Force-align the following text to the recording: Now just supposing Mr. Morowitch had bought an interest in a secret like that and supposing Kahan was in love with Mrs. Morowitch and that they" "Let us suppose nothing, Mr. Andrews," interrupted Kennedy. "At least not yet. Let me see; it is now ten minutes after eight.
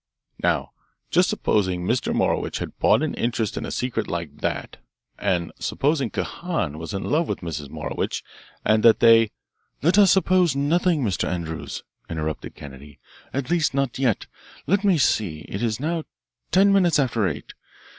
Now 0.41 0.71
just 1.11 1.29
supposing 1.29 1.83
Mr. 1.85 2.11
Morowitch 2.11 2.57
had 2.57 2.75
bought 2.79 3.03
an 3.03 3.13
interest 3.13 3.55
in 3.55 3.67
a 3.67 3.69
secret 3.69 4.07
like 4.07 4.37
that 4.37 4.77
and 5.19 5.51
supposing 5.59 6.09
Kahan 6.09 6.79
was 6.79 6.91
in 6.95 7.03
love 7.03 7.27
with 7.27 7.41
Mrs. 7.41 7.69
Morowitch 7.69 8.23
and 8.65 8.81
that 8.81 8.99
they" 8.99 9.29
"Let 9.83 9.99
us 9.99 10.09
suppose 10.11 10.55
nothing, 10.55 11.03
Mr. 11.03 11.27
Andrews," 11.29 11.83
interrupted 12.09 12.55
Kennedy. 12.55 12.97
"At 13.31 13.51
least 13.51 13.75
not 13.75 13.99
yet. 13.99 14.25
Let 14.65 14.83
me 14.83 14.97
see; 14.97 15.41
it 15.47 15.61
is 15.61 15.79
now 15.79 16.05
ten 16.49 16.73
minutes 16.73 16.97
after 16.97 17.27
eight. 17.27 17.53